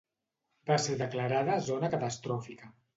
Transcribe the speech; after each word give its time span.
Va 0.71 0.79
ser 0.87 0.97
declarada 1.03 1.61
zona 1.71 1.95
catastròfica. 1.97 2.77